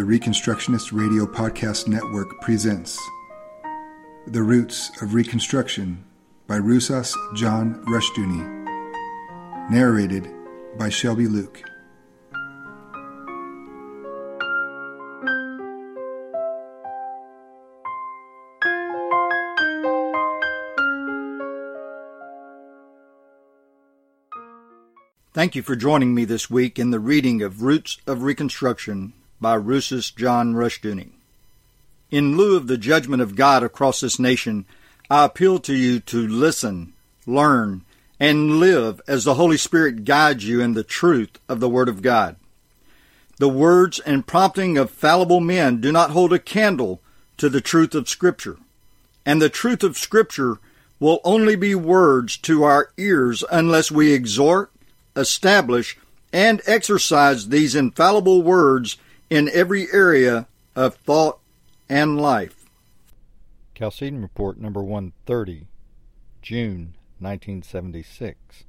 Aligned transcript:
the 0.00 0.06
Reconstructionist 0.06 0.98
Radio 0.98 1.26
Podcast 1.26 1.86
Network 1.86 2.40
presents 2.40 2.98
The 4.26 4.42
Roots 4.42 4.90
of 5.02 5.12
Reconstruction 5.12 6.02
by 6.46 6.58
Rousas 6.58 7.14
John 7.36 7.84
Rushdoony. 7.84 9.70
Narrated 9.70 10.26
by 10.78 10.88
Shelby 10.88 11.26
Luke. 11.26 11.62
Thank 25.34 25.54
you 25.54 25.60
for 25.62 25.76
joining 25.76 26.14
me 26.14 26.24
this 26.24 26.48
week 26.48 26.78
in 26.78 26.90
the 26.90 26.98
reading 26.98 27.42
of 27.42 27.60
Roots 27.60 27.98
of 28.06 28.22
Reconstruction 28.22 29.12
by 29.40 29.56
Rousas 29.56 30.14
John 30.14 30.54
Rushdoony. 30.54 31.10
In 32.10 32.36
lieu 32.36 32.56
of 32.56 32.66
the 32.66 32.78
judgment 32.78 33.22
of 33.22 33.36
God 33.36 33.62
across 33.62 34.00
this 34.00 34.18
nation, 34.18 34.66
I 35.08 35.24
appeal 35.24 35.58
to 35.60 35.74
you 35.74 36.00
to 36.00 36.26
listen, 36.26 36.92
learn, 37.26 37.82
and 38.18 38.60
live 38.60 39.00
as 39.08 39.24
the 39.24 39.34
Holy 39.34 39.56
Spirit 39.56 40.04
guides 40.04 40.46
you 40.46 40.60
in 40.60 40.74
the 40.74 40.84
truth 40.84 41.38
of 41.48 41.60
the 41.60 41.68
Word 41.68 41.88
of 41.88 42.02
God. 42.02 42.36
The 43.38 43.48
words 43.48 43.98
and 44.00 44.26
prompting 44.26 44.76
of 44.76 44.90
fallible 44.90 45.40
men 45.40 45.80
do 45.80 45.90
not 45.90 46.10
hold 46.10 46.32
a 46.32 46.38
candle 46.38 47.00
to 47.38 47.48
the 47.48 47.62
truth 47.62 47.94
of 47.94 48.08
Scripture, 48.08 48.58
and 49.24 49.40
the 49.40 49.48
truth 49.48 49.82
of 49.82 49.96
Scripture 49.96 50.58
will 50.98 51.20
only 51.24 51.56
be 51.56 51.74
words 51.74 52.36
to 52.36 52.62
our 52.62 52.90
ears 52.98 53.42
unless 53.50 53.90
we 53.90 54.12
exhort, 54.12 54.70
establish, 55.16 55.96
and 56.32 56.60
exercise 56.66 57.48
these 57.48 57.74
infallible 57.74 58.42
words 58.42 58.98
in 59.30 59.48
every 59.52 59.86
area 59.92 60.48
of 60.74 60.96
thought 60.96 61.38
and 61.88 62.20
life. 62.20 62.66
Chalcedon 63.74 64.20
Report 64.20 64.58
number 64.58 64.82
130, 64.82 65.68
June 66.42 66.96
1976. 67.20 68.64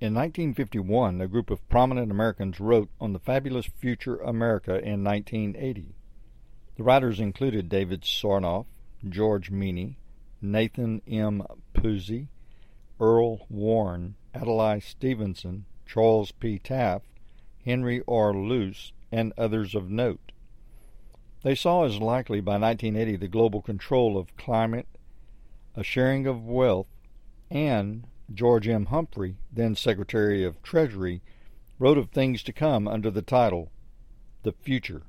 In 0.00 0.14
1951, 0.14 1.20
a 1.20 1.26
group 1.26 1.50
of 1.50 1.68
prominent 1.68 2.10
Americans 2.10 2.60
wrote 2.60 2.88
on 3.00 3.12
the 3.12 3.18
fabulous 3.18 3.66
future 3.66 4.16
America 4.18 4.78
in 4.82 5.04
1980. 5.04 5.94
The 6.76 6.82
writers 6.82 7.20
included 7.20 7.68
David 7.68 8.02
Sarnoff, 8.02 8.66
George 9.06 9.50
Meany, 9.50 9.98
Nathan 10.40 11.02
M. 11.06 11.42
Pusey, 11.74 12.28
Earl 12.98 13.46
Warren, 13.50 14.14
Adlai 14.34 14.78
Stevenson, 14.78 15.66
Charles 15.84 16.32
P. 16.32 16.58
Taft, 16.58 17.06
Henry 17.64 18.02
R. 18.08 18.32
Luce, 18.32 18.92
and 19.12 19.32
others 19.36 19.74
of 19.74 19.90
note. 19.90 20.32
They 21.42 21.54
saw 21.54 21.84
as 21.84 21.98
likely 21.98 22.40
by 22.40 22.58
1980 22.58 23.16
the 23.16 23.28
global 23.28 23.62
control 23.62 24.18
of 24.18 24.36
climate, 24.36 24.86
a 25.74 25.82
sharing 25.82 26.26
of 26.26 26.46
wealth, 26.46 26.88
and 27.50 28.06
George 28.32 28.68
M. 28.68 28.86
Humphrey, 28.86 29.36
then 29.52 29.74
Secretary 29.74 30.44
of 30.44 30.62
Treasury, 30.62 31.22
wrote 31.78 31.98
of 31.98 32.10
things 32.10 32.42
to 32.42 32.52
come 32.52 32.86
under 32.86 33.10
the 33.10 33.22
title 33.22 33.72
The 34.42 34.52
Future 34.52 35.02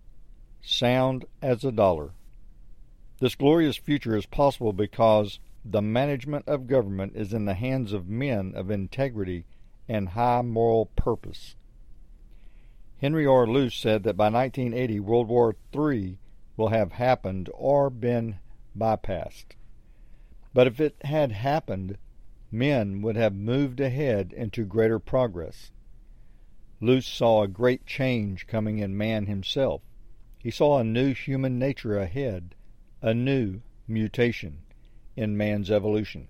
Sound 0.61 1.25
as 1.41 1.63
a 1.63 1.71
Dollar. 1.71 2.11
This 3.19 3.35
glorious 3.35 3.77
future 3.77 4.15
is 4.15 4.25
possible 4.25 4.73
because 4.73 5.39
the 5.63 5.81
management 5.81 6.47
of 6.47 6.65
government 6.65 7.13
is 7.15 7.33
in 7.33 7.45
the 7.45 7.53
hands 7.53 7.93
of 7.93 8.07
men 8.07 8.53
of 8.55 8.71
integrity 8.71 9.45
and 9.87 10.09
high 10.09 10.41
moral 10.41 10.87
purpose. 10.95 11.55
Henry 13.01 13.25
R. 13.25 13.47
Luce 13.47 13.73
said 13.73 14.03
that 14.03 14.15
by 14.15 14.29
1980 14.29 14.99
World 14.99 15.27
War 15.27 15.55
III 15.75 16.19
will 16.55 16.67
have 16.67 16.91
happened 16.91 17.49
or 17.55 17.89
been 17.89 18.37
bypassed. 18.77 19.55
But 20.53 20.67
if 20.67 20.79
it 20.79 20.97
had 21.03 21.31
happened, 21.31 21.97
men 22.51 23.01
would 23.01 23.15
have 23.15 23.33
moved 23.33 23.79
ahead 23.79 24.31
into 24.33 24.65
greater 24.65 24.99
progress. 24.99 25.71
Luce 26.79 27.07
saw 27.07 27.41
a 27.41 27.47
great 27.47 27.87
change 27.87 28.45
coming 28.45 28.77
in 28.77 28.95
man 28.95 29.25
himself. 29.25 29.81
He 30.37 30.51
saw 30.51 30.77
a 30.77 30.83
new 30.83 31.15
human 31.15 31.57
nature 31.57 31.97
ahead, 31.97 32.53
a 33.01 33.15
new 33.15 33.61
mutation 33.87 34.59
in 35.15 35.35
man's 35.35 35.71
evolution. 35.71 36.27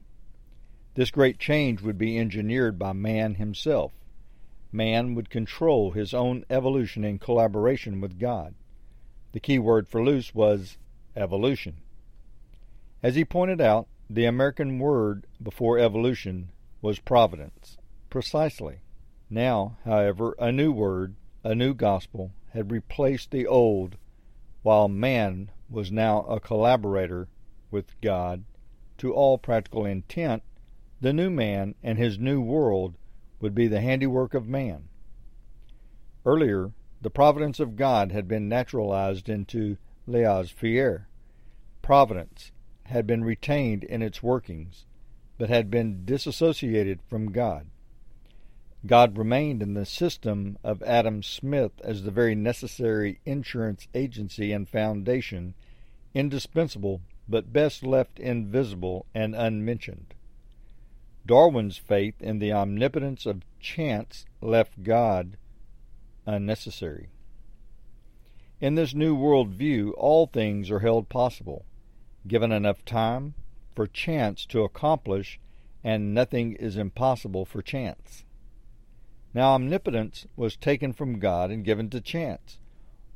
This 0.93 1.11
great 1.11 1.37
change 1.37 1.81
would 1.81 1.97
be 1.97 2.17
engineered 2.17 2.79
by 2.79 2.93
man 2.93 3.35
himself. 3.35 3.91
Man 4.71 5.15
would 5.15 5.29
control 5.29 5.91
his 5.91 6.13
own 6.13 6.45
evolution 6.49 7.03
in 7.03 7.19
collaboration 7.19 7.99
with 7.99 8.19
God. 8.19 8.55
The 9.33 9.39
key 9.39 9.59
word 9.59 9.87
for 9.87 10.03
Luce 10.03 10.33
was 10.33 10.77
evolution. 11.15 11.77
As 13.03 13.15
he 13.15 13.25
pointed 13.25 13.59
out, 13.59 13.87
the 14.09 14.25
American 14.25 14.79
word 14.79 15.25
before 15.41 15.77
evolution 15.77 16.51
was 16.81 16.99
providence. 16.99 17.77
Precisely. 18.09 18.79
Now, 19.29 19.77
however, 19.85 20.35
a 20.39 20.51
new 20.51 20.71
word, 20.71 21.15
a 21.43 21.55
new 21.55 21.73
gospel, 21.73 22.31
had 22.49 22.71
replaced 22.71 23.31
the 23.31 23.47
old, 23.47 23.97
while 24.61 24.87
man 24.87 25.51
was 25.69 25.91
now 25.91 26.21
a 26.23 26.39
collaborator 26.39 27.29
with 27.71 27.99
God 28.01 28.43
to 28.97 29.13
all 29.13 29.37
practical 29.37 29.85
intent, 29.85 30.43
the 30.99 31.13
new 31.13 31.29
man 31.29 31.75
and 31.81 31.97
his 31.97 32.19
new 32.19 32.41
world 32.41 32.97
would 33.41 33.55
be 33.55 33.67
the 33.67 33.81
handiwork 33.81 34.33
of 34.33 34.47
man. 34.47 34.87
Earlier, 36.25 36.71
the 37.01 37.09
providence 37.09 37.59
of 37.59 37.75
God 37.75 38.11
had 38.11 38.27
been 38.27 38.47
naturalized 38.47 39.27
into 39.27 39.77
laissez 40.05 40.51
faire. 40.51 41.07
Providence 41.81 42.51
had 42.85 43.07
been 43.07 43.23
retained 43.23 43.83
in 43.83 44.01
its 44.01 44.21
workings, 44.21 44.85
but 45.37 45.49
had 45.49 45.71
been 45.71 46.05
disassociated 46.05 47.01
from 47.07 47.31
God. 47.31 47.67
God 48.85 49.17
remained 49.17 49.61
in 49.61 49.73
the 49.73 49.85
system 49.85 50.57
of 50.63 50.81
Adam 50.83 51.21
Smith 51.23 51.71
as 51.83 52.03
the 52.03 52.11
very 52.11 52.35
necessary 52.35 53.19
insurance 53.25 53.87
agency 53.93 54.51
and 54.51 54.67
foundation, 54.67 55.53
indispensable 56.13 57.01
but 57.27 57.53
best 57.53 57.83
left 57.83 58.19
invisible 58.19 59.05
and 59.13 59.35
unmentioned. 59.35 60.13
Darwin's 61.25 61.77
faith 61.77 62.21
in 62.21 62.39
the 62.39 62.51
omnipotence 62.51 63.25
of 63.25 63.43
chance 63.59 64.25
left 64.41 64.83
God 64.83 65.37
unnecessary. 66.25 67.09
In 68.59 68.75
this 68.75 68.93
new 68.93 69.15
world 69.15 69.49
view, 69.49 69.91
all 69.97 70.27
things 70.27 70.69
are 70.69 70.79
held 70.79 71.09
possible, 71.09 71.65
given 72.27 72.51
enough 72.51 72.85
time 72.85 73.33
for 73.75 73.87
chance 73.87 74.45
to 74.47 74.63
accomplish, 74.63 75.39
and 75.83 76.13
nothing 76.13 76.53
is 76.53 76.77
impossible 76.77 77.45
for 77.45 77.61
chance. 77.61 78.23
Now, 79.33 79.53
omnipotence 79.53 80.27
was 80.35 80.55
taken 80.57 80.93
from 80.93 81.19
God 81.19 81.51
and 81.51 81.65
given 81.65 81.89
to 81.91 82.01
chance, 82.01 82.59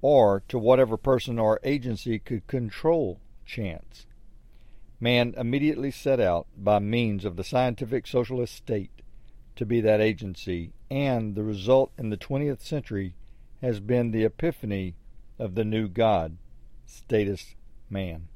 or 0.01 0.43
to 0.47 0.57
whatever 0.57 0.97
person 0.97 1.37
or 1.37 1.59
agency 1.63 2.19
could 2.19 2.47
control 2.47 3.19
chance. 3.45 4.05
Man 4.99 5.33
immediately 5.37 5.91
set 5.91 6.19
out, 6.19 6.47
by 6.57 6.79
means 6.79 7.25
of 7.25 7.35
the 7.35 7.43
scientific 7.43 8.07
socialist 8.07 8.55
state, 8.55 8.91
to 9.55 9.65
be 9.65 9.81
that 9.81 10.01
agency, 10.01 10.71
and 10.89 11.35
the 11.35 11.43
result 11.43 11.91
in 11.97 12.09
the 12.09 12.17
20th 12.17 12.61
century 12.61 13.13
has 13.61 13.79
been 13.79 14.11
the 14.11 14.23
epiphany 14.23 14.95
of 15.37 15.55
the 15.55 15.65
new 15.65 15.87
God, 15.87 16.37
status 16.85 17.55
man. 17.89 18.27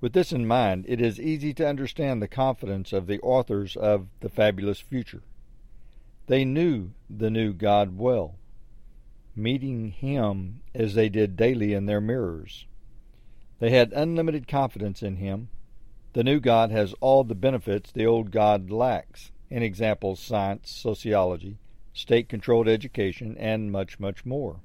With 0.00 0.12
this 0.12 0.32
in 0.32 0.46
mind, 0.46 0.84
it 0.88 1.00
is 1.00 1.20
easy 1.20 1.54
to 1.54 1.68
understand 1.68 2.20
the 2.20 2.28
confidence 2.28 2.92
of 2.92 3.06
the 3.06 3.20
authors 3.20 3.76
of 3.76 4.08
The 4.20 4.28
Fabulous 4.28 4.80
Future. 4.80 5.22
They 6.26 6.44
knew 6.44 6.90
the 7.08 7.30
new 7.30 7.52
God 7.52 7.96
well, 7.96 8.34
meeting 9.36 9.92
Him 9.92 10.60
as 10.74 10.94
they 10.94 11.08
did 11.08 11.36
daily 11.36 11.72
in 11.72 11.86
their 11.86 12.00
mirrors. 12.00 12.66
They 13.62 13.70
had 13.70 13.92
unlimited 13.92 14.48
confidence 14.48 15.04
in 15.04 15.18
him. 15.18 15.48
The 16.14 16.24
new 16.24 16.40
God 16.40 16.72
has 16.72 16.96
all 17.00 17.22
the 17.22 17.36
benefits 17.36 17.92
the 17.92 18.04
old 18.04 18.32
God 18.32 18.72
lacks 18.72 19.30
in 19.50 19.62
examples 19.62 20.18
science, 20.18 20.68
sociology, 20.68 21.58
state 21.92 22.28
controlled 22.28 22.66
education, 22.66 23.36
and 23.38 23.70
much, 23.70 24.00
much 24.00 24.26
more. 24.26 24.62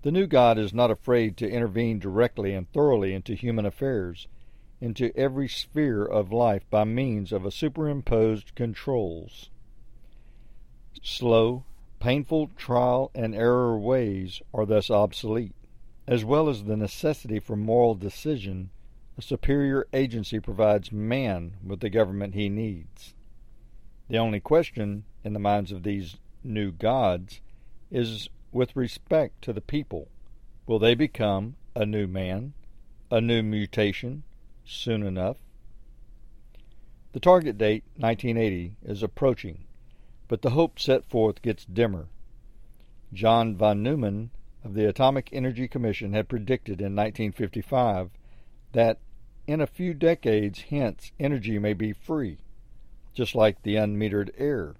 The 0.00 0.10
new 0.10 0.26
God 0.26 0.56
is 0.56 0.72
not 0.72 0.90
afraid 0.90 1.36
to 1.36 1.50
intervene 1.50 1.98
directly 1.98 2.54
and 2.54 2.66
thoroughly 2.72 3.12
into 3.12 3.34
human 3.34 3.66
affairs, 3.66 4.26
into 4.80 5.14
every 5.14 5.46
sphere 5.46 6.02
of 6.02 6.32
life 6.32 6.64
by 6.70 6.84
means 6.84 7.30
of 7.30 7.44
a 7.44 7.50
superimposed 7.50 8.54
controls. 8.54 9.50
Slow, 11.02 11.66
painful 12.00 12.52
trial 12.56 13.10
and 13.14 13.34
error 13.34 13.78
ways 13.78 14.40
are 14.54 14.64
thus 14.64 14.88
obsolete 14.88 15.52
as 16.06 16.24
well 16.24 16.48
as 16.48 16.64
the 16.64 16.76
necessity 16.76 17.40
for 17.40 17.56
moral 17.56 17.94
decision, 17.94 18.70
a 19.18 19.22
superior 19.22 19.86
agency 19.92 20.38
provides 20.38 20.92
man 20.92 21.54
with 21.64 21.80
the 21.80 21.90
government 21.90 22.34
he 22.34 22.48
needs. 22.48 23.14
The 24.08 24.18
only 24.18 24.40
question 24.40 25.04
in 25.24 25.32
the 25.32 25.40
minds 25.40 25.72
of 25.72 25.82
these 25.82 26.16
new 26.44 26.70
gods 26.70 27.40
is 27.90 28.28
with 28.52 28.76
respect 28.76 29.42
to 29.42 29.52
the 29.52 29.60
people, 29.60 30.08
will 30.66 30.78
they 30.78 30.94
become 30.94 31.56
a 31.74 31.84
new 31.84 32.06
man, 32.06 32.52
a 33.10 33.20
new 33.20 33.42
mutation, 33.42 34.22
soon 34.64 35.02
enough? 35.02 35.38
The 37.12 37.20
target 37.20 37.58
date, 37.58 37.84
1980, 37.96 38.76
is 38.84 39.02
approaching, 39.02 39.64
but 40.28 40.42
the 40.42 40.50
hope 40.50 40.78
set 40.78 41.04
forth 41.04 41.42
gets 41.42 41.64
dimmer. 41.64 42.08
John 43.12 43.56
von 43.56 43.82
Neumann 43.82 44.30
of 44.66 44.74
the 44.74 44.88
Atomic 44.88 45.30
Energy 45.32 45.68
Commission 45.68 46.12
had 46.12 46.28
predicted 46.28 46.80
in 46.80 46.96
1955 46.96 48.10
that 48.72 48.98
in 49.46 49.60
a 49.60 49.66
few 49.66 49.94
decades 49.94 50.62
hence 50.70 51.12
energy 51.20 51.56
may 51.56 51.72
be 51.72 51.92
free, 51.92 52.38
just 53.14 53.36
like 53.36 53.62
the 53.62 53.76
unmetered 53.76 54.32
air, 54.36 54.74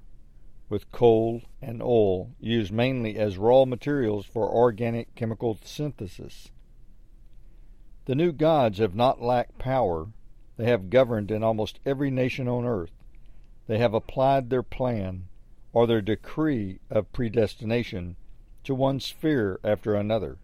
with 0.69 0.91
coal 0.91 1.43
and 1.63 1.81
oil 1.81 2.33
used 2.41 2.73
mainly 2.73 3.17
as 3.17 3.39
raw 3.39 3.65
materials 3.65 4.27
for 4.27 4.51
organic 4.51 5.15
chemical 5.15 5.57
synthesis. 5.63 6.51
The 8.07 8.17
new 8.17 8.33
gods 8.33 8.79
have 8.79 8.97
not 8.97 9.23
lacked 9.23 9.57
power. 9.57 10.09
They 10.57 10.65
have 10.65 10.91
governed 10.91 11.31
in 11.31 11.45
almost 11.45 11.79
every 11.87 12.11
nation 12.11 12.49
on 12.49 12.65
earth. 12.65 13.05
They 13.69 13.79
have 13.79 13.95
applied 13.95 14.51
their 14.51 14.65
plan, 14.65 15.29
or 15.73 15.87
their 15.87 16.03
decree 16.03 16.81
of 16.91 17.13
predestination, 17.13 18.17
to 18.67 18.75
one 18.75 18.99
sphere 18.99 19.61
after 19.63 19.95
another. 19.95 20.39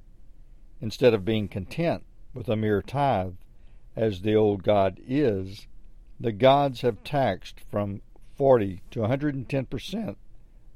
Instead 0.81 1.13
of 1.13 1.25
being 1.25 1.49
content 1.49 2.05
with 2.33 2.49
a 2.49 2.57
mere 2.57 2.81
tithe, 2.81 3.35
as 3.97 4.23
the 4.23 4.35
old 4.35 4.63
God 4.63 5.01
is, 5.07 5.67
the 6.21 6.31
gods 6.33 6.83
have 6.83 7.03
taxed 7.03 7.61
from 7.69 8.01
40 8.37 8.81
to 8.93 9.01
110 9.01 9.67
percent 9.67 10.17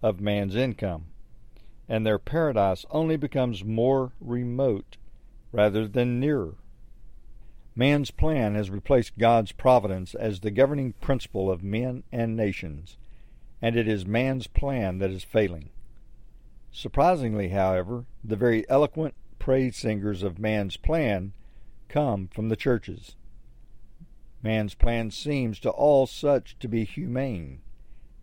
of 0.03 0.21
man's 0.21 0.57
income, 0.57 1.07
and 1.89 2.05
their 2.05 2.19
paradise 2.19 2.85
only 2.91 3.17
becomes 3.17 3.65
more 3.65 4.13
remote 4.21 4.97
rather 5.53 5.87
than 5.87 6.19
nearer. 6.19 6.57
Man's 7.77 8.11
plan 8.11 8.57
has 8.57 8.71
replaced 8.71 9.19
God's 9.19 9.53
providence 9.53 10.15
as 10.17 10.41
the 10.41 10.51
governing 10.51 10.95
principle 10.95 11.51
of 11.51 11.63
men 11.63 12.03
and 12.11 12.37
nations, 12.37 12.97
and 13.63 13.77
it 13.77 13.87
is 13.87 14.05
man's 14.05 14.49
plan 14.49 14.99
that 14.99 15.11
is 15.11 15.23
failing. 15.23 15.71
Surprisingly, 16.77 17.49
however, 17.49 18.05
the 18.23 18.37
very 18.37 18.69
eloquent 18.69 19.15
praise 19.39 19.79
singers 19.79 20.23
of 20.23 20.39
man's 20.39 20.77
plan 20.77 21.33
come 21.89 22.29
from 22.29 22.51
the 22.51 22.55
churches. 22.55 23.17
Man's 24.43 24.75
plan 24.75 25.11
seems 25.11 25.59
to 25.59 25.71
all 25.71 26.07
such 26.07 26.55
to 26.59 26.69
be 26.69 26.85
humane. 26.85 27.63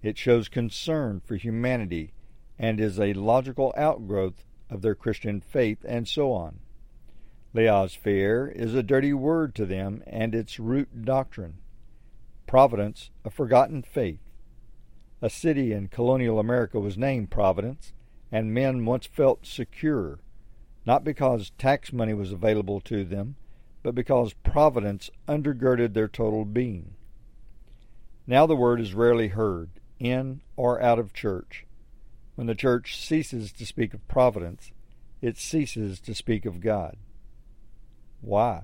It 0.04 0.20
shows 0.20 0.50
concern 0.50 1.20
for 1.26 1.36
humanity 1.36 2.14
and 2.60 2.80
is 2.80 3.00
a 3.00 3.14
logical 3.14 3.74
outgrowth 3.76 4.46
of 4.70 4.84
their 4.84 4.94
Christian 4.94 5.42
faith, 5.42 5.84
and 5.84 6.08
so 6.08 6.32
on. 6.32 6.60
Laissez 7.56 7.96
faire 7.96 8.48
is 8.48 8.76
a 8.76 8.84
dirty 8.84 9.14
word 9.14 9.56
to 9.56 9.66
them 9.66 10.04
and 10.06 10.36
its 10.36 10.60
root 10.60 11.04
doctrine. 11.04 11.56
Providence, 12.46 13.10
a 13.26 13.32
forgotten 13.32 13.82
faith. 13.82 14.30
A 15.24 15.30
city 15.32 15.74
in 15.74 15.88
colonial 15.88 16.38
America 16.38 16.80
was 16.80 17.00
named 17.00 17.32
Providence, 17.32 17.94
and 18.34 18.52
men 18.52 18.84
once 18.84 19.06
felt 19.06 19.46
secure, 19.46 20.20
not 20.88 21.04
because 21.04 21.52
tax 21.60 21.94
money 21.94 22.16
was 22.16 22.32
available 22.32 22.82
to 22.82 23.06
them, 23.06 23.36
but 23.84 23.94
because 23.94 24.34
providence 24.34 25.12
undergirded 25.28 25.94
their 25.94 26.08
total 26.08 26.44
being. 26.44 26.96
Now 28.26 28.48
the 28.48 28.56
word 28.56 28.82
is 28.82 28.96
rarely 28.96 29.28
heard, 29.28 29.70
in 30.00 30.42
or 30.56 30.82
out 30.82 30.98
of 30.98 31.14
church. 31.14 31.68
When 32.34 32.48
the 32.48 32.56
church 32.56 33.00
ceases 33.00 33.52
to 33.52 33.68
speak 33.68 33.94
of 33.94 34.08
providence, 34.08 34.72
it 35.22 35.38
ceases 35.38 36.00
to 36.00 36.16
speak 36.16 36.48
of 36.48 36.60
God. 36.60 36.98
Why? 38.20 38.64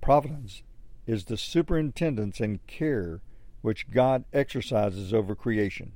Providence 0.00 0.62
is 1.08 1.24
the 1.24 1.36
superintendence 1.36 2.38
and 2.38 2.64
care 2.68 3.20
which 3.62 3.90
God 3.90 4.26
exercises 4.32 5.12
over 5.12 5.34
creation. 5.34 5.90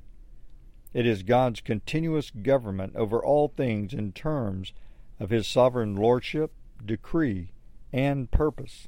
It 0.93 1.05
is 1.05 1.23
God's 1.23 1.61
continuous 1.61 2.31
government 2.31 2.95
over 2.95 3.23
all 3.23 3.47
things 3.49 3.93
in 3.93 4.11
terms 4.11 4.73
of 5.19 5.29
his 5.29 5.45
sovereign 5.45 5.95
lordship, 5.95 6.51
decree, 6.83 7.51
and 7.93 8.31
purpose. 8.31 8.87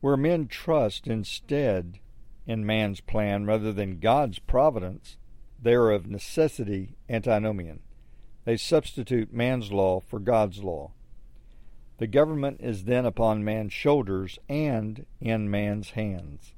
Where 0.00 0.16
men 0.16 0.46
trust 0.46 1.06
instead 1.06 1.98
in 2.46 2.66
man's 2.66 3.00
plan 3.00 3.46
rather 3.46 3.72
than 3.72 4.00
God's 4.00 4.38
providence, 4.38 5.16
they 5.60 5.74
are 5.74 5.90
of 5.90 6.06
necessity 6.06 6.96
antinomian. 7.08 7.80
They 8.44 8.56
substitute 8.56 9.32
man's 9.32 9.72
law 9.72 10.00
for 10.00 10.18
God's 10.18 10.62
law. 10.62 10.92
The 11.98 12.06
government 12.06 12.60
is 12.60 12.84
then 12.84 13.04
upon 13.04 13.44
man's 13.44 13.72
shoulders 13.72 14.38
and 14.48 15.04
in 15.20 15.50
man's 15.50 15.90
hands. 15.90 16.54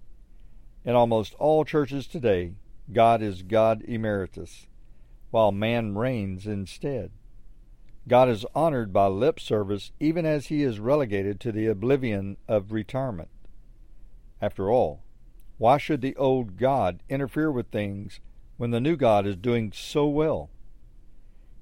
In 0.85 0.95
almost 0.95 1.35
all 1.35 1.65
churches 1.65 2.07
today, 2.07 2.53
God 2.93 3.23
is 3.23 3.43
God 3.43 3.83
emeritus, 3.83 4.67
while 5.31 5.53
man 5.53 5.97
reigns 5.97 6.47
instead. 6.47 7.13
God 8.09 8.29
is 8.29 8.47
honored 8.55 8.93
by 8.93 9.07
lip 9.07 9.39
service 9.39 9.93
even 10.01 10.27
as 10.27 10.47
he 10.47 10.63
is 10.63 10.81
relegated 10.81 11.39
to 11.41 11.53
the 11.53 11.67
oblivion 11.67 12.37
of 12.49 12.73
retirement. 12.73 13.29
After 14.41 14.71
all, 14.71 15.05
why 15.59 15.77
should 15.77 16.01
the 16.01 16.17
old 16.17 16.57
God 16.57 17.03
interfere 17.09 17.53
with 17.53 17.69
things 17.69 18.21
when 18.57 18.71
the 18.71 18.81
new 18.81 18.97
God 18.97 19.27
is 19.27 19.37
doing 19.37 19.73
so 19.73 20.09
well? 20.09 20.51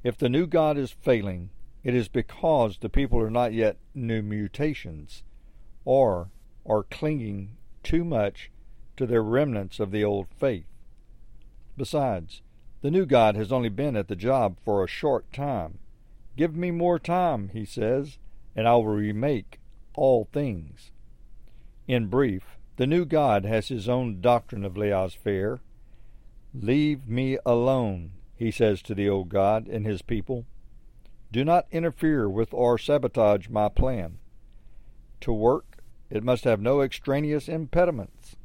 If 0.04 0.16
the 0.16 0.28
new 0.28 0.46
God 0.46 0.78
is 0.78 0.92
failing, 0.92 1.50
it 1.82 1.94
is 1.94 2.08
because 2.08 2.78
the 2.78 2.88
people 2.88 3.20
are 3.20 3.30
not 3.30 3.52
yet 3.52 3.76
new 3.94 4.22
mutations, 4.22 5.24
or 5.84 6.30
are 6.64 6.84
clinging 6.84 7.56
too 7.82 8.04
much 8.04 8.50
to 8.96 9.06
their 9.06 9.22
remnants 9.22 9.80
of 9.80 9.90
the 9.90 10.04
old 10.04 10.28
faith. 10.38 10.66
Besides, 11.78 12.42
the 12.82 12.90
new 12.90 13.06
God 13.06 13.36
has 13.36 13.50
only 13.50 13.70
been 13.70 13.96
at 13.96 14.08
the 14.08 14.16
job 14.16 14.58
for 14.62 14.84
a 14.84 14.88
short 14.88 15.32
time 15.32 15.78
Give 16.38 16.54
me 16.54 16.70
more 16.70 17.00
time, 17.00 17.50
he 17.52 17.64
says, 17.64 18.18
and 18.54 18.68
I 18.68 18.74
will 18.76 18.86
remake 18.86 19.58
all 19.96 20.28
things. 20.32 20.92
In 21.88 22.06
brief, 22.06 22.56
the 22.76 22.86
new 22.86 23.04
God 23.04 23.44
has 23.44 23.66
his 23.66 23.88
own 23.88 24.20
doctrine 24.20 24.64
of 24.64 24.76
laissez 24.76 25.16
faire. 25.16 25.58
Leave 26.54 27.08
me 27.08 27.38
alone, 27.44 28.12
he 28.36 28.52
says 28.52 28.82
to 28.82 28.94
the 28.94 29.08
old 29.08 29.30
God 29.30 29.66
and 29.66 29.84
his 29.84 30.00
people. 30.00 30.46
Do 31.32 31.44
not 31.44 31.66
interfere 31.72 32.28
with 32.28 32.54
or 32.54 32.78
sabotage 32.78 33.48
my 33.48 33.68
plan. 33.68 34.18
To 35.22 35.32
work, 35.32 35.82
it 36.08 36.22
must 36.22 36.44
have 36.44 36.60
no 36.60 36.82
extraneous 36.82 37.48
impediments. 37.48 38.36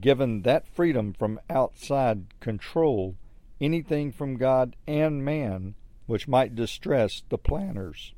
Given 0.00 0.42
that 0.42 0.66
freedom 0.66 1.12
from 1.12 1.40
outside 1.48 2.38
control, 2.40 3.16
anything 3.60 4.12
from 4.12 4.36
God 4.36 4.76
and 4.86 5.24
man 5.24 5.74
which 6.06 6.28
might 6.28 6.54
distress 6.54 7.22
the 7.28 7.38
planners, 7.38 8.14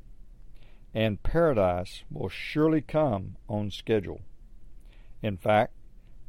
and 0.93 1.21
paradise 1.23 2.03
will 2.09 2.29
surely 2.29 2.81
come 2.81 3.37
on 3.47 3.71
schedule. 3.71 4.21
In 5.21 5.37
fact, 5.37 5.73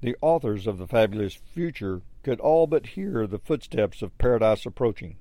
the 0.00 0.16
authors 0.20 0.66
of 0.66 0.78
the 0.78 0.86
fabulous 0.86 1.34
future 1.34 2.02
could 2.22 2.40
all 2.40 2.66
but 2.66 2.88
hear 2.88 3.26
the 3.26 3.38
footsteps 3.38 4.02
of 4.02 4.16
paradise 4.18 4.66
approaching. 4.66 5.16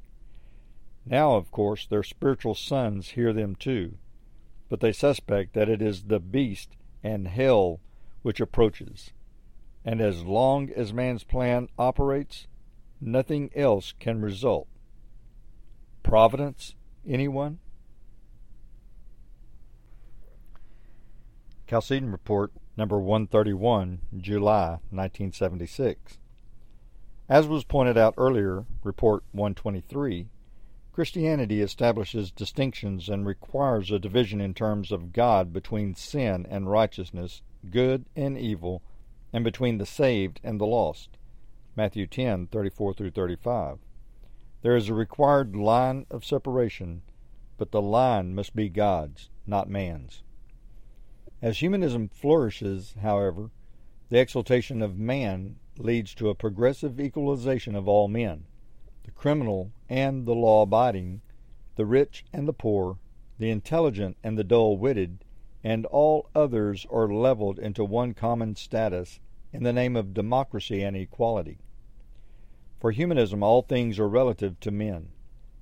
Now, 1.05 1.35
of 1.35 1.51
course, 1.51 1.87
their 1.87 2.03
spiritual 2.03 2.53
sons 2.53 3.11
hear 3.11 3.31
them 3.33 3.55
too, 3.55 3.97
but 4.69 4.81
they 4.81 4.91
suspect 4.91 5.53
that 5.53 5.69
it 5.69 5.81
is 5.81 6.03
the 6.03 6.19
beast 6.19 6.75
and 7.01 7.27
hell 7.27 7.79
which 8.21 8.41
approaches. 8.41 9.11
And 9.87 10.01
as 10.01 10.25
long 10.25 10.69
as 10.75 10.91
man's 10.91 11.23
plan 11.23 11.69
operates, 11.79 12.45
nothing 12.99 13.49
else 13.55 13.93
can 13.97 14.19
result 14.19 14.67
Providence? 16.03 16.75
Anyone? 17.07 17.59
Chalcedon 21.69 22.11
Report 22.11 22.51
number 22.75 22.99
131, 22.99 23.99
July 24.17 24.79
1976. 24.89 26.17
As 27.29 27.47
was 27.47 27.63
pointed 27.63 27.97
out 27.97 28.13
earlier, 28.17 28.65
Report 28.83 29.23
123, 29.31 30.27
Christianity 30.91 31.61
establishes 31.61 32.29
distinctions 32.29 33.07
and 33.07 33.25
requires 33.25 33.89
a 33.89 33.99
division 33.99 34.41
in 34.41 34.53
terms 34.53 34.91
of 34.91 35.13
God 35.13 35.53
between 35.53 35.95
sin 35.95 36.45
and 36.49 36.69
righteousness, 36.69 37.41
good 37.69 38.03
and 38.17 38.37
evil, 38.37 38.81
and 39.37 39.43
between 39.43 39.77
the 39.77 39.85
saved 39.85 40.39
and 40.43 40.59
the 40.59 40.65
lost. 40.65 41.15
Matthew 41.75 42.07
10:34 42.07 42.97
through 42.97 43.11
35. 43.11 43.77
There 44.63 44.75
is 44.75 44.89
a 44.89 44.95
required 44.95 45.55
line 45.55 46.07
of 46.09 46.25
separation, 46.25 47.03
but 47.55 47.69
the 47.69 47.79
line 47.79 48.33
must 48.33 48.55
be 48.55 48.67
God's, 48.67 49.29
not 49.45 49.69
man's. 49.69 50.23
As 51.39 51.59
humanism 51.59 52.07
flourishes, 52.07 52.95
however, 53.03 53.51
the 54.09 54.19
exaltation 54.19 54.81
of 54.81 54.97
man 54.97 55.59
leads 55.77 56.15
to 56.15 56.29
a 56.29 56.33
progressive 56.33 56.99
equalization 56.99 57.75
of 57.75 57.87
all 57.87 58.07
men. 58.07 58.47
The 59.03 59.11
criminal 59.11 59.71
and 59.87 60.25
the 60.25 60.33
law 60.33 60.63
abiding, 60.63 61.21
the 61.75 61.85
rich 61.85 62.25
and 62.33 62.47
the 62.47 62.53
poor, 62.53 62.97
the 63.37 63.51
intelligent 63.51 64.17
and 64.23 64.35
the 64.35 64.43
dull 64.43 64.79
witted, 64.79 65.23
and 65.63 65.85
all 65.85 66.27
others 66.33 66.87
are 66.89 67.13
leveled 67.13 67.59
into 67.59 67.83
one 67.83 68.15
common 68.15 68.55
status 68.55 69.19
in 69.57 69.63
the 69.63 69.73
name 69.73 69.95
of 69.95 70.13
democracy 70.13 70.83
and 70.83 70.95
equality. 70.95 71.57
For 72.79 72.91
humanism, 72.91 73.41
all 73.41 73.63
things 73.63 73.97
are 73.97 74.07
relative 74.07 74.59
to 74.59 74.69
men, 74.69 75.09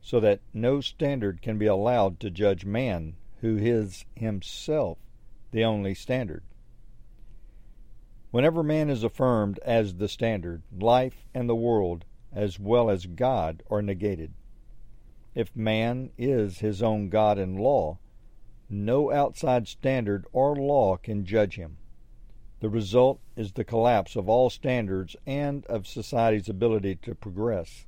so 0.01 0.19
that 0.19 0.41
no 0.53 0.81
standard 0.81 1.41
can 1.41 1.57
be 1.57 1.65
allowed 1.65 2.19
to 2.19 2.29
judge 2.29 2.65
man, 2.65 3.15
who 3.39 3.55
is 3.55 4.03
himself 4.13 4.97
the 5.51 5.63
only 5.63 5.95
standard. 5.95 6.43
Whenever 8.31 8.63
man 8.63 8.89
is 8.89 9.01
affirmed 9.01 9.59
as 9.59 9.95
the 9.95 10.09
standard, 10.09 10.63
life 10.77 11.25
and 11.33 11.47
the 11.47 11.55
world, 11.55 12.03
as 12.33 12.59
well 12.59 12.89
as 12.89 13.05
God, 13.05 13.63
are 13.71 13.81
negated. 13.81 14.33
If 15.33 15.55
man 15.55 16.11
is 16.17 16.59
his 16.59 16.83
own 16.83 17.07
God 17.07 17.37
and 17.37 17.57
law, 17.57 17.99
no 18.69 19.09
outside 19.09 19.69
standard 19.69 20.25
or 20.33 20.53
law 20.53 20.97
can 20.97 21.23
judge 21.23 21.55
him. 21.55 21.77
The 22.65 22.71
result 22.71 23.19
is 23.35 23.51
the 23.51 23.63
collapse 23.63 24.15
of 24.15 24.27
all 24.27 24.49
standards 24.49 25.15
and 25.27 25.63
of 25.67 25.85
society's 25.85 26.49
ability 26.49 26.95
to 27.03 27.13
progress. 27.13 27.85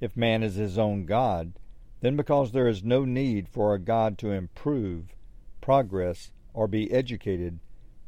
If 0.00 0.16
man 0.16 0.44
is 0.44 0.54
his 0.54 0.78
own 0.78 1.06
God, 1.06 1.54
then 2.00 2.14
because 2.14 2.52
there 2.52 2.68
is 2.68 2.84
no 2.84 3.04
need 3.04 3.48
for 3.48 3.74
a 3.74 3.80
God 3.80 4.16
to 4.18 4.30
improve, 4.30 5.16
progress, 5.60 6.30
or 6.54 6.68
be 6.68 6.92
educated, 6.92 7.58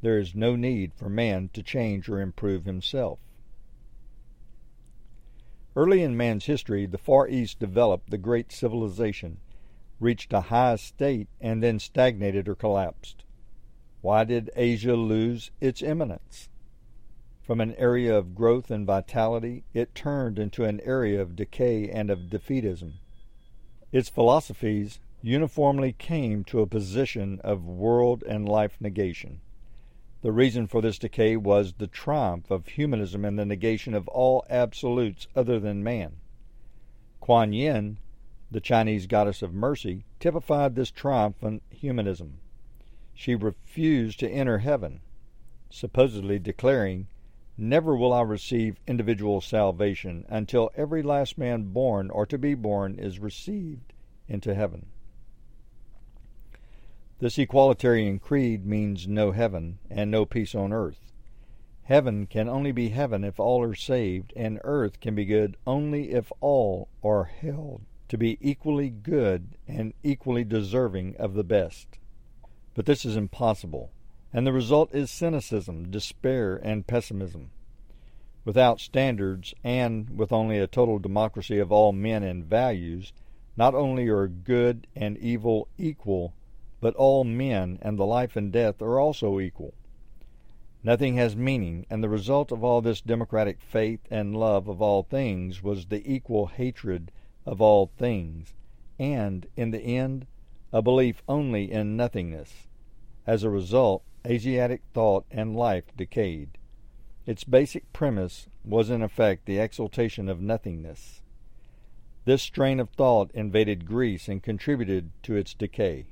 there 0.02 0.20
is 0.20 0.36
no 0.36 0.54
need 0.54 0.94
for 0.94 1.08
man 1.08 1.50
to 1.52 1.64
change 1.64 2.08
or 2.08 2.20
improve 2.20 2.64
himself. 2.64 3.18
Early 5.74 6.04
in 6.04 6.16
man's 6.16 6.46
history, 6.46 6.86
the 6.86 6.96
Far 6.96 7.26
East 7.26 7.58
developed 7.58 8.10
the 8.10 8.18
great 8.18 8.52
civilization, 8.52 9.38
reached 9.98 10.32
a 10.32 10.42
high 10.42 10.76
state, 10.76 11.26
and 11.40 11.60
then 11.60 11.80
stagnated 11.80 12.48
or 12.48 12.54
collapsed. 12.54 13.22
Why 14.02 14.25
did 14.25 14.50
Asia 14.56 14.97
lose 14.97 15.52
its 15.61 15.80
eminence? 15.80 16.49
From 17.40 17.61
an 17.61 17.75
area 17.76 18.16
of 18.16 18.35
growth 18.35 18.68
and 18.68 18.85
vitality, 18.85 19.62
it 19.73 19.94
turned 19.94 20.40
into 20.40 20.64
an 20.64 20.80
area 20.80 21.23
of 21.23 21.37
decay 21.37 21.88
and 21.88 22.11
of 22.11 22.28
defeatism. 22.28 22.94
Its 23.92 24.09
philosophies 24.09 24.99
uniformly 25.23 25.92
came 25.92 26.42
to 26.44 26.61
a 26.61 26.66
position 26.66 27.40
of 27.44 27.64
world 27.64 28.25
and 28.25 28.49
life 28.49 28.76
negation. 28.80 29.40
The 30.23 30.32
reason 30.32 30.66
for 30.66 30.82
this 30.82 30.99
decay 30.99 31.37
was 31.37 31.75
the 31.75 31.87
triumph 31.87 32.50
of 32.50 32.66
humanism 32.66 33.25
and 33.25 33.38
the 33.38 33.44
negation 33.44 33.94
of 33.94 34.09
all 34.09 34.44
absolutes 34.50 35.28
other 35.37 35.61
than 35.61 35.85
man. 35.85 36.16
Kuan 37.21 37.52
Yin, 37.52 37.99
the 38.50 38.61
Chinese 38.61 39.06
goddess 39.06 39.42
of 39.42 39.54
mercy, 39.54 40.04
typified 40.18 40.75
this 40.75 40.90
triumphant 40.90 41.62
humanism. 41.71 42.38
She 43.14 43.35
refused 43.35 44.21
to 44.21 44.31
enter 44.31 44.59
heaven, 44.59 45.00
supposedly 45.71 46.38
declaring, 46.38 47.09
Never 47.59 47.95
will 47.95 48.12
I 48.12 48.23
receive 48.23 48.81
individual 48.87 49.40
salvation 49.40 50.25
until 50.28 50.71
every 50.75 51.02
last 51.02 51.37
man 51.37 51.73
born 51.73 52.11
or 52.11 52.25
to 52.26 52.38
be 52.38 52.54
born 52.54 52.99
is 52.99 53.19
received 53.19 53.92
into 54.26 54.54
heaven. 54.54 54.87
This 57.19 57.38
equalitarian 57.38 58.19
creed 58.21 58.66
means 58.66 59.07
no 59.07 59.31
heaven 59.31 59.78
and 59.88 60.11
no 60.11 60.25
peace 60.25 60.54
on 60.54 60.73
earth. 60.73 61.12
Heaven 61.85 62.26
can 62.26 62.49
only 62.49 62.73
be 62.73 62.88
heaven 62.88 63.23
if 63.23 63.38
all 63.38 63.62
are 63.62 63.75
saved, 63.75 64.33
and 64.35 64.61
earth 64.64 65.00
can 65.00 65.14
be 65.14 65.25
good 65.25 65.57
only 65.66 66.12
if 66.12 66.33
all 66.40 66.88
are 67.04 67.25
held 67.25 67.83
to 68.09 68.16
be 68.16 68.38
equally 68.40 68.90
good 68.90 69.57
and 69.69 69.92
equally 70.02 70.45
deserving 70.45 71.16
of 71.16 71.35
the 71.35 71.45
best. 71.45 71.99
But 72.75 72.87
this 72.87 73.05
is 73.05 73.17
impossible, 73.17 73.91
and 74.33 74.47
the 74.47 74.52
result 74.52 74.95
is 74.95 75.11
cynicism, 75.11 75.91
despair, 75.91 76.57
and 76.57 76.87
pessimism. 76.87 77.50
Without 78.45 78.81
standards, 78.81 79.52
and 79.62 80.11
with 80.11 80.33
only 80.33 80.59
a 80.59 80.67
total 80.67 80.99
democracy 80.99 81.59
of 81.59 81.71
all 81.71 81.93
men 81.93 82.23
and 82.23 82.45
values, 82.45 83.12
not 83.57 83.75
only 83.75 84.09
are 84.09 84.26
good 84.26 84.87
and 84.97 85.19
evil 85.19 85.69
equal, 85.76 86.33
but 86.81 86.95
all 86.97 87.25
men 87.25 87.79
and 87.83 87.99
the 87.99 88.07
life 88.07 88.37
and 88.37 88.50
death 88.50 88.81
are 88.81 88.99
also 88.99 89.38
equal. 89.38 89.75
Nothing 90.83 91.17
has 91.17 91.37
meaning, 91.37 91.87
and 91.91 92.02
the 92.02 92.09
result 92.09 92.50
of 92.50 92.64
all 92.64 92.81
this 92.81 93.00
democratic 93.00 93.61
faith 93.61 94.00
and 94.11 94.35
love 94.35 94.67
of 94.67 94.83
all 94.83 95.02
things 95.02 95.62
was 95.62 95.87
the 95.87 96.02
equal 96.11 96.47
hatred 96.47 97.12
of 97.47 97.61
all 97.61 97.91
things, 97.99 98.55
and, 98.99 99.47
in 99.57 99.71
the 99.71 99.81
end, 99.83 100.26
a 100.73 100.81
belief 100.81 101.23
only 101.29 101.71
in 101.71 101.97
nothingness. 101.97 102.67
As 103.26 103.45
a 103.45 103.50
result, 103.50 104.02
Asiatic 104.26 104.83
thought 104.95 105.26
and 105.31 105.57
life 105.57 105.85
decayed. 105.97 106.59
Its 107.26 107.45
basic 107.45 107.93
premise 107.93 108.49
was 108.64 108.91
in 108.91 109.02
effect 109.02 109.47
the 109.47 109.59
exaltation 109.59 110.29
of 110.29 110.41
nothingness. 110.41 111.21
This 112.25 112.43
strain 112.43 112.81
of 112.81 112.91
thought 112.91 113.31
invaded 113.35 113.87
Greece 113.87 114.29
and 114.29 114.43
contributed 114.43 115.11
to 115.25 115.37
its 115.37 115.55
decay. 115.55 116.07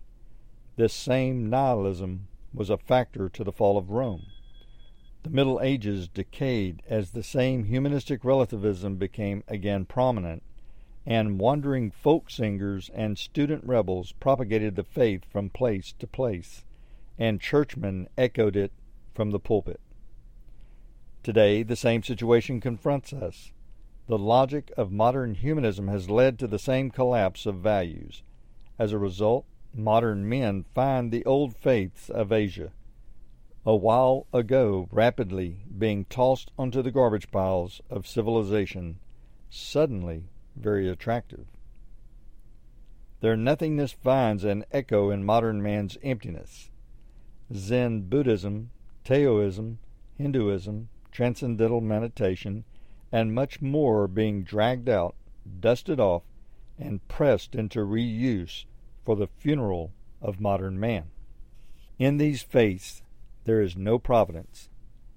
This 0.77 0.93
same 0.93 1.49
nihilism 1.49 2.27
was 2.53 2.69
a 2.69 2.77
factor 2.77 3.29
to 3.29 3.45
the 3.45 3.53
fall 3.53 3.79
of 3.79 3.91
Rome. 3.91 4.27
The 5.23 5.31
Middle 5.31 5.61
Ages 5.61 6.09
decayed 6.09 6.83
as 6.89 7.11
the 7.11 7.23
same 7.23 7.65
humanistic 7.65 8.25
relativism 8.25 8.97
became 8.97 9.45
again 9.47 9.85
prominent, 9.85 10.43
and 11.07 11.39
wandering 11.39 11.91
folk 11.91 12.31
singers 12.31 12.91
and 12.95 13.19
student 13.19 13.65
rebels 13.65 14.13
propagated 14.21 14.77
the 14.77 14.85
faith 14.85 15.25
from 15.31 15.51
place 15.51 15.95
to 15.99 16.07
place, 16.07 16.65
and 17.19 17.41
churchmen 17.41 18.09
echoed 18.17 18.57
it 18.57 18.73
from 19.15 19.31
the 19.31 19.41
pulpit. 19.41 19.81
Today, 21.23 21.63
the 21.63 21.77
same 21.77 22.03
situation 22.03 22.61
confronts 22.61 23.13
us. 23.13 23.53
The 24.07 24.19
logic 24.19 24.73
of 24.77 24.91
modern 24.91 25.35
humanism 25.35 25.89
has 25.89 26.09
led 26.09 26.39
to 26.39 26.47
the 26.47 26.59
same 26.59 26.91
collapse 26.91 27.45
of 27.47 27.57
values. 27.57 28.23
As 28.79 28.93
a 28.93 28.99
result, 28.99 29.45
modern 29.75 30.29
men 30.29 30.65
find 30.75 31.13
the 31.13 31.25
old 31.25 31.55
faiths 31.55 32.09
of 32.09 32.33
Asia, 32.33 32.73
a 33.67 33.77
while 33.77 34.27
ago 34.33 34.89
rapidly 34.91 35.61
being 35.77 36.07
tossed 36.07 36.51
onto 36.59 36.81
the 36.83 36.91
garbage 36.91 37.31
piles 37.31 37.81
of 37.91 38.07
civilization, 38.07 38.99
suddenly 39.51 40.30
very 40.57 40.89
attractive. 40.89 41.47
Their 43.21 43.37
nothingness 43.37 43.93
finds 43.93 44.45
an 44.45 44.65
echo 44.73 45.11
in 45.11 45.25
modern 45.25 45.63
man's 45.63 45.99
emptiness. 46.03 46.71
Zen 47.55 48.03
Buddhism, 48.03 48.71
Taoism, 49.05 49.79
Hinduism, 50.17 50.89
Transcendental 51.11 51.81
Meditation, 51.81 52.65
and 53.13 53.35
much 53.35 53.61
more 53.61 54.03
are 54.03 54.09
being 54.09 54.43
dragged 54.43 54.89
out, 54.89 55.15
dusted 55.61 56.01
off, 56.01 56.23
and 56.79 57.07
pressed 57.09 57.55
into 57.55 57.81
reuse 57.81 58.65
for 59.05 59.17
the 59.17 59.27
funeral 59.27 59.93
of 60.23 60.41
modern 60.41 60.79
man. 60.79 61.11
In 61.99 62.17
these 62.17 62.43
faiths 62.43 63.03
there 63.45 63.61
is 63.61 63.77
no 63.77 63.99
providence, 63.99 64.71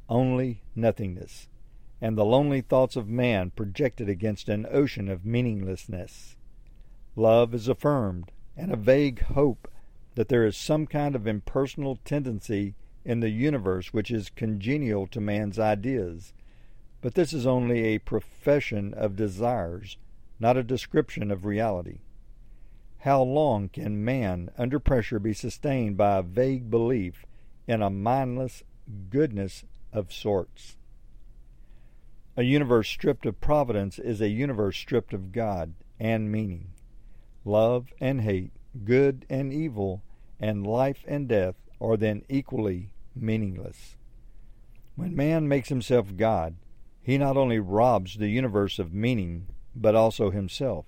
only 0.09 0.61
nothingness, 0.75 1.47
and 2.03 2.17
the 2.17 2.25
lonely 2.25 2.59
thoughts 2.59 2.97
of 2.97 3.07
man 3.07 3.49
projected 3.51 4.09
against 4.09 4.49
an 4.49 4.67
ocean 4.69 5.07
of 5.07 5.25
meaninglessness. 5.25 6.35
Love 7.15 7.53
is 7.53 7.69
affirmed, 7.69 8.29
and 8.57 8.73
a 8.73 8.75
vague 8.75 9.21
hope 9.21 9.71
that 10.15 10.27
there 10.27 10.45
is 10.45 10.57
some 10.57 10.85
kind 10.85 11.15
of 11.15 11.25
impersonal 11.25 11.97
tendency 12.03 12.75
in 13.05 13.21
the 13.21 13.29
universe 13.29 13.93
which 13.93 14.11
is 14.11 14.29
congenial 14.29 15.07
to 15.07 15.21
man's 15.21 15.57
ideas. 15.57 16.33
But 16.99 17.15
this 17.15 17.31
is 17.31 17.47
only 17.47 17.85
a 17.85 17.99
profession 17.99 18.93
of 18.93 19.15
desires, 19.15 19.95
not 20.41 20.57
a 20.57 20.63
description 20.63 21.31
of 21.31 21.45
reality. 21.45 21.99
How 22.99 23.21
long 23.21 23.69
can 23.69 24.03
man, 24.03 24.49
under 24.57 24.77
pressure, 24.77 25.19
be 25.19 25.33
sustained 25.33 25.95
by 25.95 26.17
a 26.17 26.21
vague 26.21 26.69
belief 26.69 27.25
in 27.65 27.81
a 27.81 27.89
mindless 27.89 28.61
goodness 29.09 29.63
of 29.93 30.11
sorts? 30.11 30.75
A 32.35 32.41
universe 32.41 32.89
stripped 32.89 33.27
of 33.27 33.39
providence 33.39 33.99
is 33.99 34.19
a 34.19 34.27
universe 34.27 34.75
stripped 34.75 35.13
of 35.13 35.31
God 35.31 35.75
and 35.99 36.31
meaning. 36.31 36.69
Love 37.45 37.93
and 37.99 38.21
hate, 38.21 38.51
good 38.83 39.23
and 39.29 39.53
evil, 39.53 40.01
and 40.39 40.65
life 40.65 41.05
and 41.07 41.27
death 41.27 41.53
are 41.79 41.95
then 41.95 42.23
equally 42.29 42.91
meaningless. 43.15 43.97
When 44.95 45.15
man 45.15 45.47
makes 45.47 45.69
himself 45.69 46.17
God, 46.17 46.55
he 47.03 47.19
not 47.19 47.37
only 47.37 47.59
robs 47.59 48.17
the 48.17 48.29
universe 48.29 48.79
of 48.79 48.95
meaning, 48.95 49.45
but 49.75 49.93
also 49.93 50.31
himself. 50.31 50.85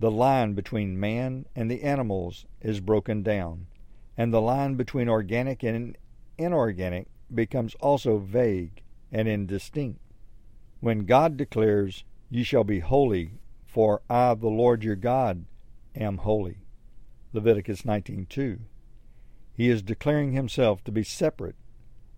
The 0.00 0.10
line 0.10 0.54
between 0.54 0.98
man 0.98 1.44
and 1.54 1.70
the 1.70 1.82
animals 1.82 2.46
is 2.62 2.80
broken 2.80 3.22
down, 3.22 3.66
and 4.16 4.32
the 4.32 4.40
line 4.40 4.76
between 4.76 5.10
organic 5.10 5.62
and 5.62 5.98
inorganic 6.38 7.08
becomes 7.34 7.74
also 7.74 8.16
vague 8.16 8.82
and 9.12 9.28
indistinct. 9.28 10.00
When 10.84 11.06
God 11.06 11.38
declares, 11.38 12.04
Ye 12.28 12.42
shall 12.42 12.62
be 12.62 12.80
holy, 12.80 13.38
for 13.64 14.02
I, 14.10 14.34
the 14.34 14.48
Lord 14.48 14.84
your 14.84 14.96
God, 14.96 15.46
am 15.94 16.18
holy. 16.18 16.58
Leviticus 17.32 17.84
19:2. 17.84 18.58
He 19.54 19.70
is 19.70 19.80
declaring 19.80 20.32
himself 20.32 20.84
to 20.84 20.92
be 20.92 21.02
separate 21.02 21.56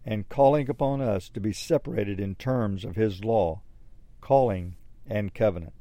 and 0.04 0.28
calling 0.28 0.68
upon 0.68 1.00
us 1.00 1.28
to 1.28 1.40
be 1.40 1.52
separated 1.52 2.18
in 2.18 2.34
terms 2.34 2.84
of 2.84 2.96
his 2.96 3.22
law, 3.22 3.62
calling, 4.20 4.74
and 5.06 5.32
covenant. 5.32 5.74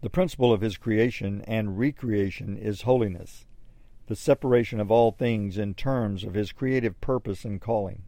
The 0.00 0.10
principle 0.10 0.52
of 0.52 0.60
his 0.60 0.76
creation 0.76 1.42
and 1.42 1.78
recreation 1.78 2.56
is 2.56 2.82
holiness, 2.82 3.46
the 4.08 4.16
separation 4.16 4.80
of 4.80 4.90
all 4.90 5.12
things 5.12 5.56
in 5.56 5.74
terms 5.74 6.24
of 6.24 6.34
his 6.34 6.50
creative 6.50 7.00
purpose 7.00 7.44
and 7.44 7.60
calling. 7.60 8.02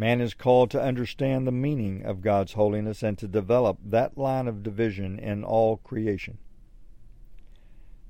Man 0.00 0.20
is 0.20 0.32
called 0.32 0.70
to 0.70 0.80
understand 0.80 1.44
the 1.44 1.52
meaning 1.52 2.04
of 2.04 2.20
God's 2.20 2.52
holiness 2.52 3.02
and 3.02 3.18
to 3.18 3.26
develop 3.26 3.78
that 3.84 4.16
line 4.16 4.46
of 4.46 4.62
division 4.62 5.18
in 5.18 5.42
all 5.42 5.78
creation. 5.78 6.38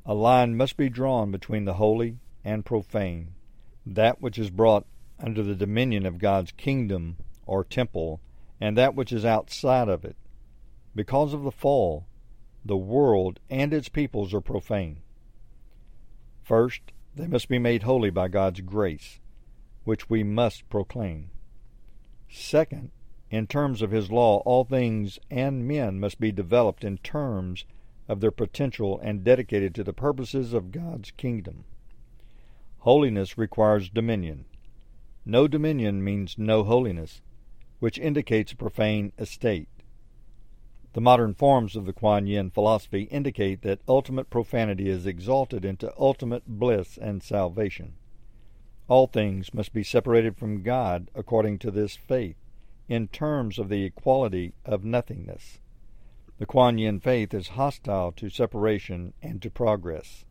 A 0.05 0.13
line 0.13 0.55
must 0.55 0.77
be 0.77 0.91
drawn 0.91 1.31
between 1.31 1.65
the 1.65 1.75
holy 1.75 2.19
and 2.45 2.63
profane, 2.63 3.33
that 3.87 4.21
which 4.21 4.39
is 4.39 4.51
brought 4.51 4.85
under 5.19 5.43
the 5.43 5.55
dominion 5.55 6.05
of 6.05 6.19
God's 6.19 6.53
kingdom 6.53 7.17
or 7.47 7.65
temple, 7.65 8.21
and 8.61 8.77
that 8.77 8.95
which 8.95 9.11
is 9.11 9.25
outside 9.25 9.89
of 9.89 10.05
it. 10.05 10.17
Because 10.95 11.33
of 11.33 11.43
the 11.43 11.51
fall, 11.51 12.07
the 12.63 12.77
world 12.77 13.41
and 13.49 13.73
its 13.73 13.89
peoples 13.89 14.35
are 14.35 14.43
profane. 14.43 14.99
First, 16.43 16.83
they 17.17 17.27
must 17.27 17.49
be 17.49 17.59
made 17.59 17.85
holy 17.85 18.11
by 18.11 18.29
God's 18.29 18.61
grace, 18.61 19.21
which 19.85 20.11
we 20.11 20.23
must 20.23 20.69
proclaim. 20.69 21.31
Second, 22.31 22.91
in 23.31 23.47
terms 23.47 23.83
of 23.83 23.91
His 23.91 24.11
law, 24.11 24.39
all 24.45 24.65
things 24.65 25.19
and 25.31 25.67
men 25.67 25.99
must 25.99 26.21
be 26.21 26.33
developed 26.33 26.85
in 26.85 26.99
terms 26.99 27.65
of 28.09 28.21
their 28.21 28.31
potential 28.31 28.99
and 29.01 29.25
dedicated 29.25 29.75
to 29.75 29.85
the 29.85 29.93
purposes 29.93 30.53
of 30.53 30.73
God's 30.73 31.11
kingdom. 31.13 31.65
Holiness 32.79 33.37
requires 33.37 33.91
dominion. 33.91 34.47
No 35.27 35.47
dominion 35.47 36.03
means 36.03 36.39
no 36.39 36.65
holiness, 36.65 37.21
which 37.81 37.99
indicates 37.99 38.53
a 38.53 38.57
profane 38.57 39.13
estate. 39.19 39.69
The 40.95 41.03
modern 41.03 41.35
forms 41.35 41.77
of 41.77 41.85
the 41.85 41.93
Kuan 41.93 42.27
Yin 42.27 42.51
philosophy 42.51 43.03
indicate 43.05 43.63
that 43.63 43.83
ultimate 43.87 44.31
profanity 44.31 44.89
is 44.89 45.07
exalted 45.07 45.65
into 45.65 45.93
ultimate 45.99 46.47
bliss 46.47 46.97
and 46.97 47.23
salvation. 47.23 47.95
All 48.89 49.07
things 49.07 49.53
must 49.53 49.73
be 49.73 49.83
separated 49.83 50.37
from 50.37 50.63
God 50.63 51.11
according 51.15 51.59
to 51.61 51.71
this 51.71 51.95
faith, 51.95 52.37
in 52.89 53.09
terms 53.09 53.59
of 53.59 53.69
the 53.69 53.85
equality 53.85 54.55
of 54.65 54.83
nothingness. 54.83 55.61
The 56.39 56.47
Kuan 56.47 56.79
Yin 56.79 57.01
faith 57.01 57.35
is 57.35 57.49
hostile 57.49 58.13
to 58.13 58.31
separation 58.31 59.13
and 59.21 59.43
to 59.43 59.51
progress. 59.51 60.25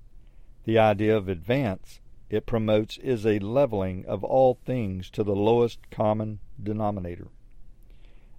The 0.64 0.80
idea 0.80 1.16
of 1.16 1.30
advance 1.30 2.02
it 2.30 2.46
promotes 2.46 2.98
is 2.98 3.26
a 3.26 3.40
leveling 3.40 4.06
of 4.06 4.24
all 4.24 4.56
things 4.66 5.10
to 5.12 5.24
the 5.24 5.36
lowest 5.36 5.90
common 5.92 6.40
denominator. 6.62 7.28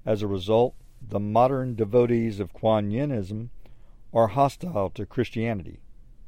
As 0.05 0.21
a 0.21 0.27
result, 0.27 0.75
the 1.01 1.21
modern 1.21 1.77
devotees 1.77 2.41
of 2.41 2.53
Kuan 2.53 2.91
Yinism 2.91 3.51
are 4.13 4.29
hostile 4.29 4.91
to 4.91 5.07
Christianity, 5.07 5.81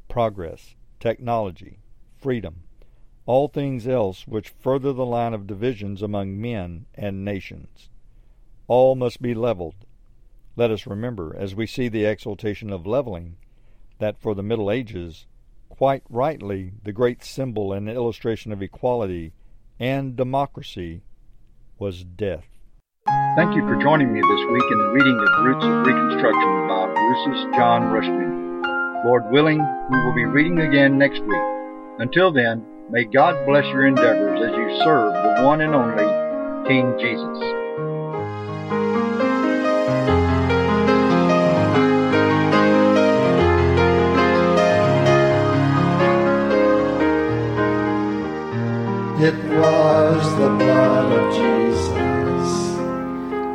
progress, 0.09 0.77
technology, 1.01 1.81
freedom, 2.17 2.63
all 3.27 3.49
things 3.49 3.87
else 3.87 4.27
which 4.27 4.55
further 4.61 4.93
the 4.93 5.07
line 5.07 5.35
of 5.35 5.47
divisions 5.47 6.03
among 6.03 6.41
men 6.41 6.87
and 6.95 7.25
nations. 7.25 7.89
All 8.67 8.95
must 8.95 9.21
be 9.21 9.35
leveled. 9.35 9.87
Let 10.57 10.71
us 10.71 10.87
remember, 10.87 11.35
as 11.37 11.55
we 11.55 11.67
see 11.67 11.89
the 11.89 12.05
exaltation 12.05 12.71
of 12.73 12.87
leveling, 12.87 13.37
that 13.99 14.21
for 14.21 14.35
the 14.35 14.43
Middle 14.43 14.71
Ages 14.71 15.27
quite 15.69 16.03
rightly 16.11 16.73
the 16.83 16.93
great 16.93 17.25
symbol 17.25 17.73
and 17.73 17.89
illustration 17.89 18.53
of 18.53 18.61
equality 18.61 19.33
and 19.79 20.17
democracy 20.17 21.03
was 21.79 22.05
death. 22.05 22.45
Thank 23.37 23.57
you 23.57 23.63
for 23.63 23.81
joining 23.81 24.13
me 24.13 24.21
this 24.21 24.45
week 24.51 24.71
in 24.71 24.79
the 24.79 24.91
reading 24.93 25.17
of 25.17 25.45
Roots 25.45 25.65
of 25.65 25.87
Reconstruction 25.87 26.69
by 26.69 26.93
Rousas 26.95 27.57
John 27.57 27.83
Rushdoony. 27.85 29.05
Lord 29.07 29.31
willing, 29.31 29.59
we 29.91 30.05
will 30.05 30.15
be 30.15 30.27
reading 30.27 30.59
again 30.59 30.99
next 30.99 31.21
week. 31.21 31.41
Until 31.99 32.31
then, 32.31 32.67
may 32.91 33.05
God 33.05 33.47
bless 33.47 33.65
your 33.67 33.87
endeavors 33.87 34.41
as 34.41 34.51
you 34.51 34.77
serve 34.83 35.13
the 35.13 35.43
one 35.45 35.61
and 35.61 35.75
only 35.75 36.09
King 36.69 36.93
Jesus. 36.99 37.39
It 49.23 49.35
was 49.55 50.37
the 50.39 50.49
blood 50.49 51.13
of 51.13 51.33
Jesus, 51.33 51.93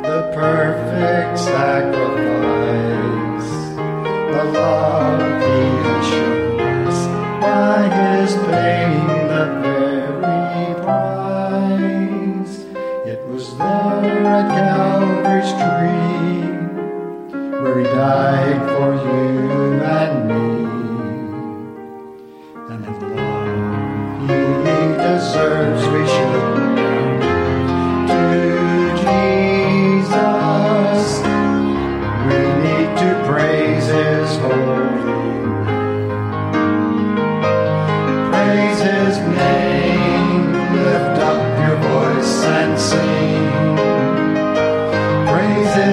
the 0.02 0.30
perfect 0.32 1.38
sacrifice, 1.38 3.50
the 4.32 4.44
love 4.54 5.20
he 5.42 5.58
had 5.82 6.02
shown 6.08 6.60
us 6.86 6.98
by 7.42 7.88
his 7.88 8.32
paying 8.46 9.15
at 14.36 14.48
Calvary's 14.50 15.52
tree 15.62 16.44
where 17.62 17.78
he 17.78 17.84
died 17.84 18.60
for 18.72 18.88
you 19.06 19.80
and 19.82 20.28
me. 20.28 20.44
And 22.68 22.84
in 22.84 22.96
love 23.16 24.20
he 24.20 24.80
deserves 25.02 25.82
we 25.88 26.02
should 26.06 26.55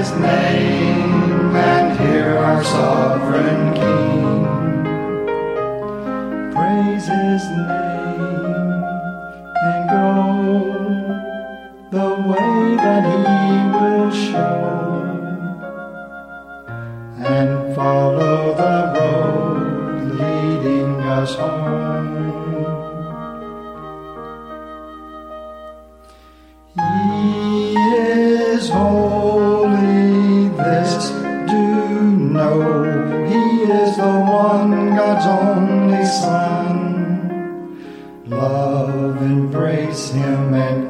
his 0.03 0.17
name 0.17 0.42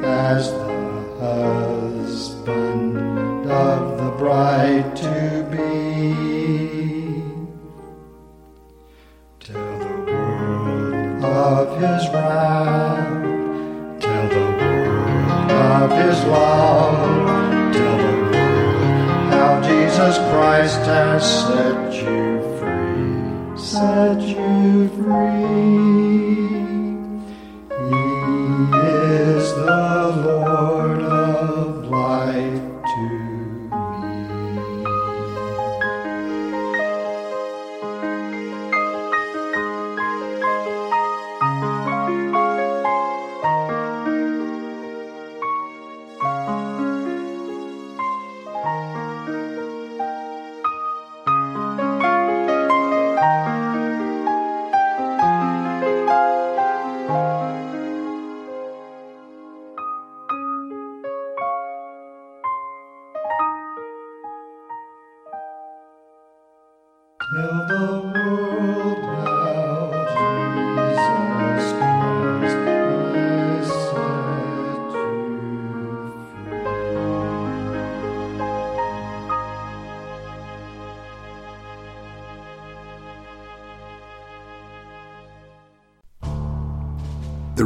as 0.06 0.52
the 0.52 0.72
husband 1.20 2.98
of 3.52 3.98
the 3.98 4.12
bride 4.18 4.96
to 4.96 5.48
be. 5.52 6.14
Tell 9.40 9.74
the 9.80 9.96
world 10.12 11.24
of 11.26 11.68
his 11.76 12.04
wrath. 12.14 13.22
Tell 14.00 14.28
the 14.30 14.46
world 14.60 15.52
of 15.52 15.92
his 15.92 16.24
love. 16.26 16.71
Jesus 20.02 20.18
Christ 20.32 20.80
has 20.80 21.46
set 21.46 21.94
you 21.94 22.42
free. 22.58 23.58
Set 23.58 24.20
you 24.20 24.90
free. 24.98 26.01